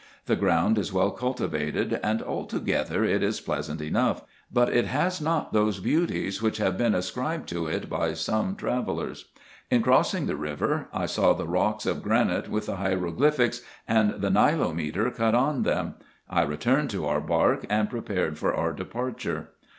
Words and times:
The 0.25 0.35
ground 0.35 0.79
is 0.79 0.91
well 0.91 1.11
cultivated, 1.11 1.99
and 2.01 2.23
altogether 2.23 3.03
it 3.03 3.21
is 3.21 3.39
pleasant 3.39 3.81
enough; 3.81 4.23
but 4.51 4.67
it 4.73 4.85
has 4.85 5.21
not 5.21 5.53
those 5.53 5.79
beauties, 5.79 6.41
which 6.41 6.57
have 6.57 6.75
been 6.75 6.95
ascribed 6.95 7.47
to 7.49 7.67
it 7.67 7.87
by 7.87 8.15
some 8.15 8.55
travellers. 8.55 9.25
In 9.69 9.83
crossing 9.83 10.25
the 10.25 10.35
river, 10.35 10.87
I 10.91 11.05
saw 11.05 11.33
the 11.33 11.45
rocks 11.47 11.85
of 11.85 12.01
granite, 12.01 12.49
with 12.49 12.65
the 12.65 12.77
hieroglyphics 12.77 13.61
and 13.87 14.09
the 14.13 14.13
IN 14.13 14.13
EGYPT, 14.13 14.23
NUBIA, 14.23 14.23
&c. 14.23 14.23
63 14.87 15.11
Xilometer 15.11 15.15
cut 15.15 15.35
on 15.35 15.61
them. 15.61 15.95
I 16.27 16.41
returned 16.41 16.89
to 16.89 17.05
our 17.05 17.21
bark, 17.21 17.67
and 17.69 17.87
prepared 17.87 18.39
for 18.39 18.55
our 18.55 18.73
departure. 18.73 19.49